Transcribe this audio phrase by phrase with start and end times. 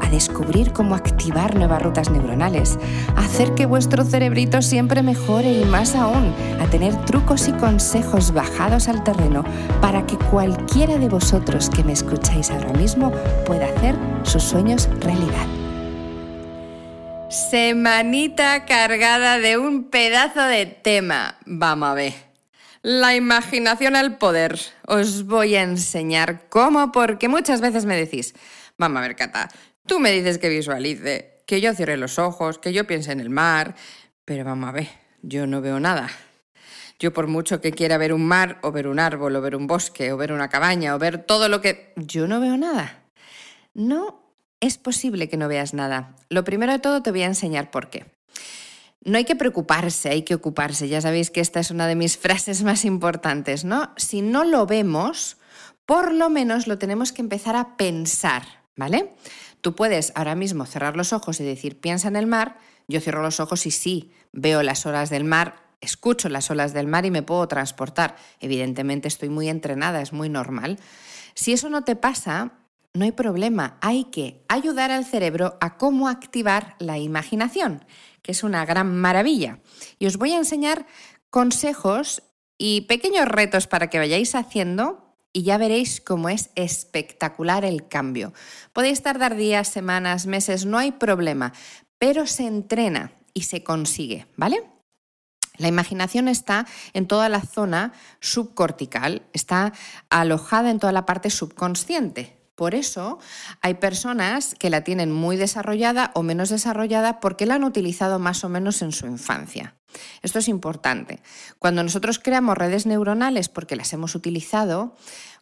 [0.00, 2.78] a descubrir cómo activar nuevas rutas neuronales,
[3.16, 8.32] a hacer que vuestro cerebrito siempre mejore y más aún, a tener trucos y consejos
[8.32, 9.44] bajados al terreno
[9.80, 13.10] para que cualquiera de vosotros que me escucháis ahora mismo
[13.44, 15.46] pueda hacer sus sueños realidad.
[17.28, 21.36] Semanita cargada de un pedazo de tema.
[21.44, 22.14] Vamos a ver.
[22.82, 24.60] La imaginación al poder.
[24.86, 28.32] Os voy a enseñar cómo, porque muchas veces me decís,
[28.78, 29.48] vamos a ver, Cata,
[29.86, 33.30] tú me dices que visualice, que yo cierre los ojos, que yo piense en el
[33.30, 33.74] mar,
[34.24, 34.88] pero a ver,
[35.22, 36.10] yo no veo nada.
[36.98, 39.66] Yo por mucho que quiera ver un mar o ver un árbol o ver un
[39.66, 41.92] bosque o ver una cabaña o ver todo lo que...
[41.96, 43.04] Yo no veo nada.
[43.74, 44.22] No
[44.60, 46.16] es posible que no veas nada.
[46.30, 48.06] Lo primero de todo te voy a enseñar por qué.
[49.04, 50.88] No hay que preocuparse, hay que ocuparse.
[50.88, 53.92] Ya sabéis que esta es una de mis frases más importantes, ¿no?
[53.96, 55.36] Si no lo vemos,
[55.84, 59.14] por lo menos lo tenemos que empezar a pensar, ¿vale?
[59.60, 62.58] Tú puedes ahora mismo cerrar los ojos y decir, piensa en el mar.
[62.88, 66.86] Yo cierro los ojos y sí, veo las olas del mar, escucho las olas del
[66.86, 68.16] mar y me puedo transportar.
[68.40, 70.78] Evidentemente estoy muy entrenada, es muy normal.
[71.34, 72.52] Si eso no te pasa,
[72.94, 77.84] no hay problema, hay que ayudar al cerebro a cómo activar la imaginación,
[78.22, 79.58] que es una gran maravilla.
[79.98, 80.86] Y os voy a enseñar
[81.30, 82.22] consejos
[82.58, 85.05] y pequeños retos para que vayáis haciendo
[85.36, 88.32] y ya veréis cómo es espectacular el cambio.
[88.72, 91.52] Podéis tardar días, semanas, meses, no hay problema,
[91.98, 94.62] pero se entrena y se consigue, ¿vale?
[95.58, 99.74] La imaginación está en toda la zona subcortical, está
[100.08, 102.38] alojada en toda la parte subconsciente.
[102.54, 103.18] Por eso
[103.60, 108.42] hay personas que la tienen muy desarrollada o menos desarrollada porque la han utilizado más
[108.42, 109.76] o menos en su infancia.
[110.22, 111.20] Esto es importante.
[111.58, 114.94] Cuando nosotros creamos redes neuronales porque las hemos utilizado,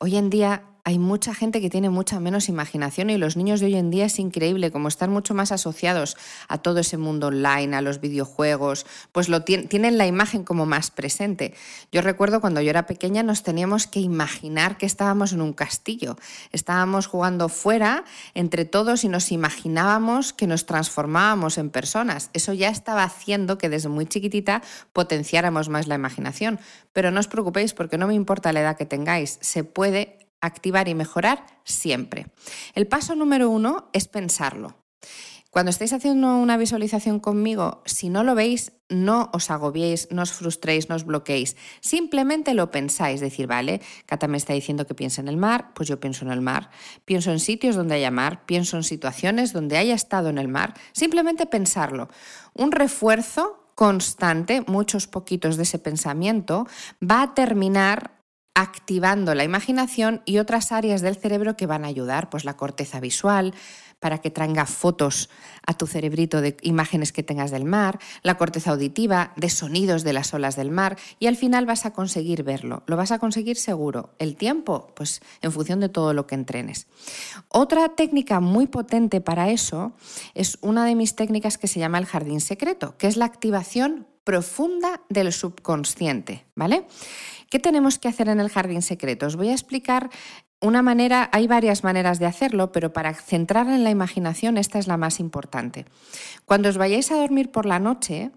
[0.00, 3.66] hoy en día hay mucha gente que tiene mucha menos imaginación y los niños de
[3.66, 6.16] hoy en día es increíble como están mucho más asociados
[6.48, 10.90] a todo ese mundo online, a los videojuegos, pues lo tienen la imagen como más
[10.90, 11.54] presente.
[11.92, 16.16] Yo recuerdo cuando yo era pequeña nos teníamos que imaginar que estábamos en un castillo,
[16.50, 22.30] estábamos jugando fuera entre todos y nos imaginábamos que nos transformábamos en personas.
[22.32, 24.60] Eso ya estaba haciendo que desde muy chiquitita
[24.92, 26.58] potenciáramos más la imaginación.
[26.92, 30.88] Pero no os preocupéis porque no me importa la edad que tengáis, se puede activar
[30.88, 32.26] y mejorar siempre.
[32.74, 34.76] El paso número uno es pensarlo.
[35.50, 40.30] Cuando estéis haciendo una visualización conmigo, si no lo veis, no os agobiéis, no os
[40.30, 41.56] frustréis, no os bloqueéis.
[41.80, 45.88] Simplemente lo pensáis, decir, vale, Cata me está diciendo que piense en el mar, pues
[45.88, 46.70] yo pienso en el mar.
[47.04, 50.74] Pienso en sitios donde haya mar, pienso en situaciones donde haya estado en el mar.
[50.92, 52.08] Simplemente pensarlo.
[52.54, 56.68] Un refuerzo constante, muchos poquitos de ese pensamiento,
[57.02, 58.19] va a terminar
[58.54, 63.00] activando la imaginación y otras áreas del cerebro que van a ayudar, pues la corteza
[63.00, 63.54] visual,
[64.00, 65.28] para que traiga fotos
[65.66, 70.14] a tu cerebrito de imágenes que tengas del mar, la corteza auditiva, de sonidos de
[70.14, 72.82] las olas del mar, y al final vas a conseguir verlo.
[72.86, 74.14] Lo vas a conseguir seguro.
[74.18, 76.86] El tiempo, pues en función de todo lo que entrenes.
[77.48, 79.92] Otra técnica muy potente para eso
[80.34, 84.06] es una de mis técnicas que se llama el jardín secreto, que es la activación
[84.24, 86.86] profunda del subconsciente, ¿vale?
[87.50, 89.26] ¿Qué tenemos que hacer en el jardín secreto?
[89.26, 90.10] Os voy a explicar
[90.60, 94.86] una manera, hay varias maneras de hacerlo, pero para centrar en la imaginación esta es
[94.86, 95.86] la más importante.
[96.44, 98.30] Cuando os vayáis a dormir por la noche,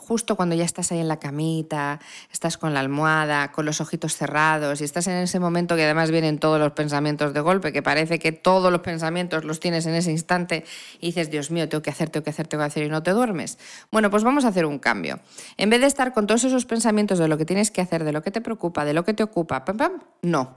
[0.00, 2.00] justo cuando ya estás ahí en la camita,
[2.32, 6.10] estás con la almohada, con los ojitos cerrados y estás en ese momento que además
[6.10, 9.94] vienen todos los pensamientos de golpe, que parece que todos los pensamientos los tienes en
[9.94, 10.64] ese instante
[11.00, 13.02] y dices, Dios mío, tengo que hacer, tengo que hacer, tengo que hacer y no
[13.02, 13.58] te duermes.
[13.92, 15.20] Bueno, pues vamos a hacer un cambio.
[15.56, 18.12] En vez de estar con todos esos pensamientos de lo que tienes que hacer, de
[18.12, 20.56] lo que te preocupa, de lo que te ocupa, pam, pam, no.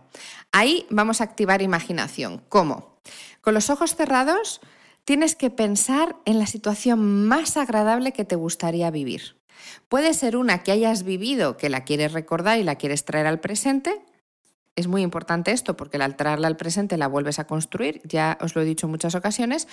[0.52, 2.42] Ahí vamos a activar imaginación.
[2.50, 2.98] ¿Cómo?
[3.42, 4.62] Con los ojos cerrados
[5.06, 9.38] tienes que pensar en la situación más agradable que te gustaría vivir.
[9.90, 13.40] Puede ser una que hayas vivido, que la quieres recordar y la quieres traer al
[13.40, 14.02] presente.
[14.76, 18.56] Es muy importante esto porque al traerla al presente la vuelves a construir, ya os
[18.56, 19.68] lo he dicho en muchas ocasiones.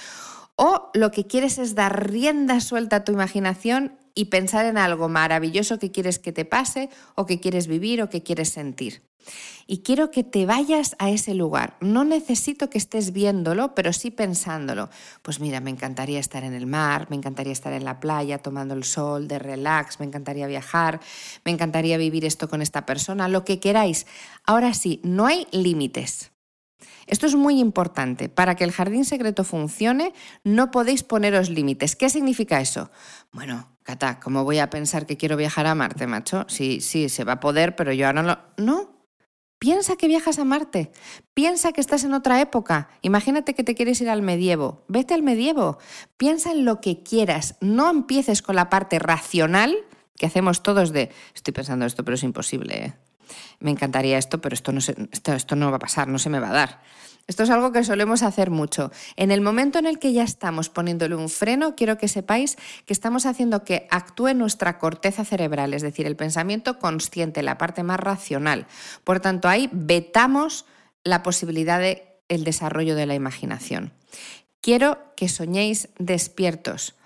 [0.56, 5.08] O lo que quieres es dar rienda suelta a tu imaginación y pensar en algo
[5.08, 9.09] maravilloso que quieres que te pase o que quieres vivir o que quieres sentir.
[9.66, 11.76] Y quiero que te vayas a ese lugar.
[11.80, 14.90] No necesito que estés viéndolo, pero sí pensándolo.
[15.22, 18.74] Pues mira, me encantaría estar en el mar, me encantaría estar en la playa tomando
[18.74, 21.00] el sol, de relax, me encantaría viajar,
[21.44, 24.06] me encantaría vivir esto con esta persona, lo que queráis.
[24.44, 26.32] Ahora sí, no hay límites.
[27.06, 28.28] Esto es muy importante.
[28.28, 30.12] Para que el jardín secreto funcione,
[30.44, 31.96] no podéis poneros límites.
[31.96, 32.90] ¿Qué significa eso?
[33.32, 36.44] Bueno, Cata, ¿cómo voy a pensar que quiero viajar a Marte, macho?
[36.48, 38.38] Sí, sí, se va a poder, pero yo ahora no lo...
[38.64, 38.89] No,
[39.60, 40.90] Piensa que viajas a Marte,
[41.34, 45.22] piensa que estás en otra época, imagínate que te quieres ir al medievo, vete al
[45.22, 45.76] medievo,
[46.16, 49.76] piensa en lo que quieras, no empieces con la parte racional
[50.16, 52.94] que hacemos todos de, estoy pensando esto, pero es imposible, ¿eh?
[53.58, 56.40] me encantaría esto, pero esto no, esto, esto no va a pasar, no se me
[56.40, 56.80] va a dar.
[57.30, 58.90] Esto es algo que solemos hacer mucho.
[59.14, 62.56] En el momento en el que ya estamos poniéndole un freno, quiero que sepáis
[62.86, 67.84] que estamos haciendo que actúe nuestra corteza cerebral, es decir, el pensamiento consciente, la parte
[67.84, 68.66] más racional.
[69.04, 70.66] Por tanto, ahí vetamos
[71.04, 73.92] la posibilidad de el desarrollo de la imaginación.
[74.60, 76.96] Quiero que soñéis despiertos.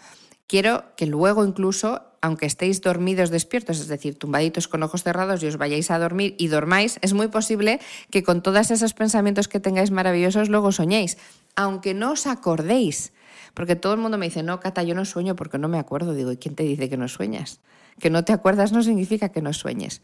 [0.46, 5.46] Quiero que luego incluso aunque estéis dormidos despiertos, es decir, tumbaditos con ojos cerrados y
[5.46, 7.80] os vayáis a dormir y dormáis, es muy posible
[8.10, 11.18] que con todos esos pensamientos que tengáis maravillosos luego soñéis,
[11.54, 13.12] aunque no os acordéis.
[13.54, 16.12] Porque todo el mundo me dice, no, Cata, yo no sueño porque no me acuerdo.
[16.12, 17.60] Digo, ¿y quién te dice que no sueñas?
[18.00, 20.02] Que no te acuerdas no significa que no sueñes.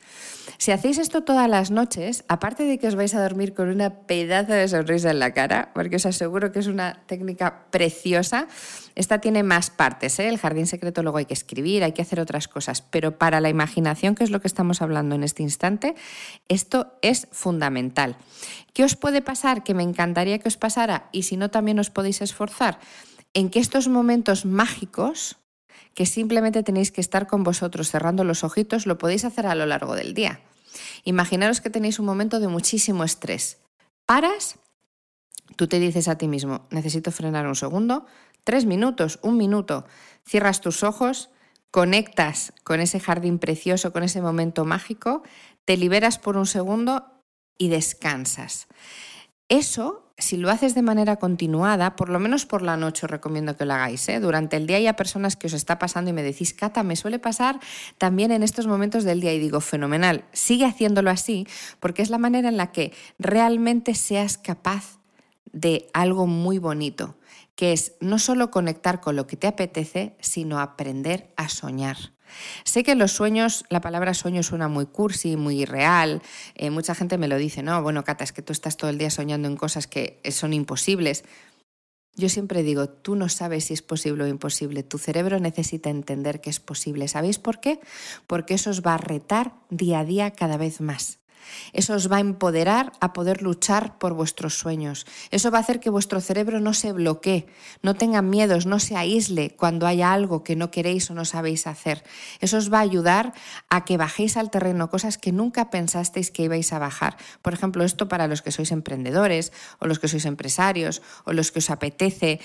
[0.58, 3.90] Si hacéis esto todas las noches, aparte de que os vais a dormir con una
[3.90, 8.46] pedazo de sonrisa en la cara, porque os aseguro que es una técnica preciosa,
[8.94, 10.20] esta tiene más partes.
[10.20, 10.28] ¿eh?
[10.28, 13.48] El jardín secreto luego hay que escribir, hay que hacer otras cosas, pero para la
[13.48, 15.96] imaginación, que es lo que estamos hablando en este instante,
[16.48, 18.16] esto es fundamental.
[18.72, 19.64] ¿Qué os puede pasar?
[19.64, 22.78] Que me encantaría que os pasara y si no también os podéis esforzar
[23.34, 25.36] en que estos momentos mágicos
[25.94, 29.66] que simplemente tenéis que estar con vosotros cerrando los ojitos, lo podéis hacer a lo
[29.66, 30.40] largo del día.
[31.04, 33.58] Imaginaros que tenéis un momento de muchísimo estrés.
[34.06, 34.56] Paras,
[35.56, 38.06] tú te dices a ti mismo, necesito frenar un segundo,
[38.44, 39.84] tres minutos, un minuto,
[40.26, 41.30] cierras tus ojos,
[41.70, 45.22] conectas con ese jardín precioso, con ese momento mágico,
[45.64, 47.04] te liberas por un segundo
[47.58, 48.68] y descansas.
[49.50, 53.56] Eso si lo haces de manera continuada, por lo menos por la noche os recomiendo
[53.56, 54.08] que lo hagáis.
[54.08, 54.20] ¿eh?
[54.20, 57.18] Durante el día hay personas que os está pasando y me decís, Cata, me suele
[57.18, 57.58] pasar
[57.98, 61.46] también en estos momentos del día y digo, fenomenal, sigue haciéndolo así
[61.80, 64.98] porque es la manera en la que realmente seas capaz
[65.52, 67.16] de algo muy bonito,
[67.56, 71.96] que es no solo conectar con lo que te apetece, sino aprender a soñar.
[72.64, 76.22] Sé que los sueños, la palabra sueño suena muy cursi, muy irreal.
[76.54, 78.98] Eh, mucha gente me lo dice, no, bueno, Cata, es que tú estás todo el
[78.98, 81.24] día soñando en cosas que son imposibles.
[82.16, 84.82] Yo siempre digo, tú no sabes si es posible o imposible.
[84.82, 87.08] Tu cerebro necesita entender que es posible.
[87.08, 87.80] ¿Sabéis por qué?
[88.26, 91.20] Porque eso os va a retar día a día cada vez más.
[91.72, 95.06] Eso os va a empoderar a poder luchar por vuestros sueños.
[95.30, 97.46] Eso va a hacer que vuestro cerebro no se bloquee,
[97.82, 101.66] no tenga miedos, no se aísle cuando haya algo que no queréis o no sabéis
[101.66, 102.04] hacer.
[102.40, 103.32] Eso os va a ayudar
[103.68, 107.16] a que bajéis al terreno cosas que nunca pensasteis que ibais a bajar.
[107.42, 111.52] Por ejemplo, esto para los que sois emprendedores o los que sois empresarios o los
[111.52, 112.40] que os apetece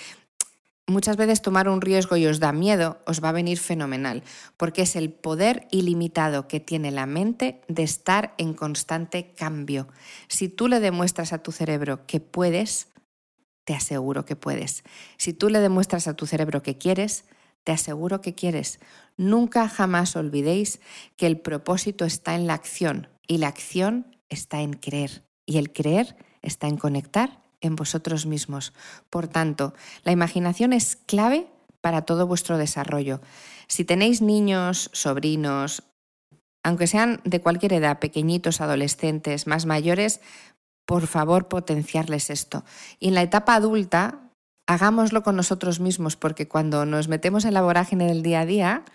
[0.87, 4.21] Muchas veces tomar un riesgo y os da miedo, os va a venir fenomenal,
[4.55, 9.87] porque es el poder ilimitado que tiene la mente de estar en constante cambio.
[10.27, 12.89] Si tú le demuestras a tu cerebro que puedes,
[13.63, 14.83] te aseguro que puedes.
[15.17, 17.25] Si tú le demuestras a tu cerebro que quieres,
[17.63, 18.79] te aseguro que quieres.
[19.17, 20.79] Nunca jamás olvidéis
[21.17, 25.73] que el propósito está en la acción y la acción está en creer y el
[25.73, 28.73] creer está en conectar en vosotros mismos.
[29.09, 31.47] Por tanto, la imaginación es clave
[31.81, 33.21] para todo vuestro desarrollo.
[33.67, 35.83] Si tenéis niños, sobrinos,
[36.63, 40.21] aunque sean de cualquier edad, pequeñitos, adolescentes, más mayores,
[40.85, 42.63] por favor potenciarles esto.
[42.99, 44.19] Y en la etapa adulta,
[44.67, 48.85] hagámoslo con nosotros mismos, porque cuando nos metemos en la vorágine del día a día,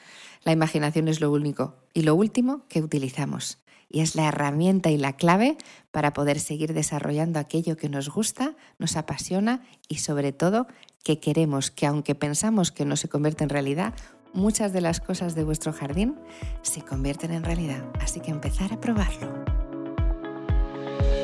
[0.42, 3.58] la imaginación es lo único y lo último que utilizamos
[3.90, 5.58] y es la herramienta y la clave
[5.90, 10.66] para poder seguir desarrollando aquello que nos gusta, nos apasiona y sobre todo
[11.04, 13.94] que queremos, que aunque pensamos que no se convierte en realidad,
[14.32, 16.16] muchas de las cosas de vuestro jardín
[16.62, 17.84] se convierten en realidad.
[18.00, 19.59] Así que empezar a probarlo.